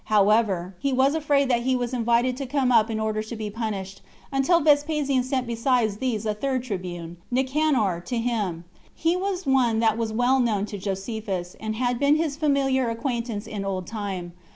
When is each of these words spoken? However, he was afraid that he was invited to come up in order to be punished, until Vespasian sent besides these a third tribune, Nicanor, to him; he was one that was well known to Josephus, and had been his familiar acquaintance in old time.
However, 0.05 0.73
he 0.79 0.91
was 0.91 1.13
afraid 1.13 1.47
that 1.51 1.61
he 1.61 1.75
was 1.75 1.93
invited 1.93 2.35
to 2.37 2.47
come 2.47 2.71
up 2.71 2.89
in 2.89 2.99
order 2.99 3.21
to 3.21 3.35
be 3.35 3.51
punished, 3.51 4.01
until 4.31 4.59
Vespasian 4.59 5.21
sent 5.21 5.45
besides 5.45 5.97
these 5.97 6.25
a 6.25 6.33
third 6.33 6.63
tribune, 6.63 7.17
Nicanor, 7.29 8.01
to 8.07 8.17
him; 8.17 8.63
he 8.95 9.15
was 9.15 9.45
one 9.45 9.77
that 9.77 9.99
was 9.99 10.11
well 10.11 10.39
known 10.39 10.65
to 10.65 10.79
Josephus, 10.79 11.55
and 11.59 11.75
had 11.75 11.99
been 11.99 12.15
his 12.15 12.35
familiar 12.35 12.89
acquaintance 12.89 13.45
in 13.45 13.63
old 13.63 13.85
time. 13.85 14.33